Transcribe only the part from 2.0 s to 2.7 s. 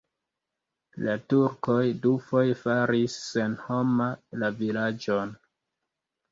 dufoje